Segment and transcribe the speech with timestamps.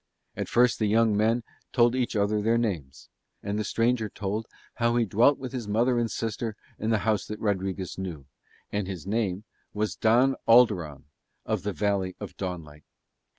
[0.35, 3.07] And first the young men told each other their names;
[3.43, 4.47] and the stranger told
[4.81, 8.25] how he dwelt with his mother and sister in the house that Rodriguez knew,
[8.71, 9.43] and his name
[9.75, 11.03] was Don Alderon
[11.45, 12.81] of the Valley of Dawnlight.